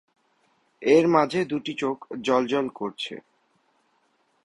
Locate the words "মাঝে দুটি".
1.07-1.73